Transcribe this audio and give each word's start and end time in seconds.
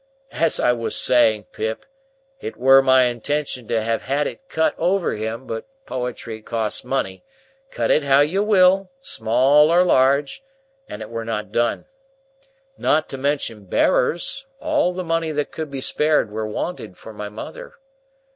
As 0.31 0.59
I 0.59 0.71
was 0.71 0.95
saying, 0.95 1.43
Pip, 1.51 1.85
it 2.39 2.57
were 2.57 2.81
my 2.81 3.03
intentions 3.03 3.67
to 3.67 3.83
have 3.83 4.01
had 4.01 4.25
it 4.25 4.49
cut 4.49 4.73
over 4.79 5.13
him; 5.13 5.45
but 5.45 5.67
poetry 5.85 6.41
costs 6.41 6.83
money, 6.83 7.23
cut 7.69 7.91
it 7.91 8.01
how 8.03 8.21
you 8.21 8.41
will, 8.41 8.89
small 9.01 9.69
or 9.69 9.83
large, 9.83 10.43
and 10.87 11.03
it 11.03 11.11
were 11.11 11.23
not 11.23 11.51
done. 11.51 11.85
Not 12.79 13.09
to 13.09 13.17
mention 13.19 13.65
bearers, 13.67 14.47
all 14.59 14.91
the 14.91 15.03
money 15.03 15.31
that 15.33 15.51
could 15.51 15.69
be 15.69 15.81
spared 15.81 16.31
were 16.31 16.47
wanted 16.47 16.97
for 16.97 17.13
my 17.13 17.29
mother. 17.29 17.75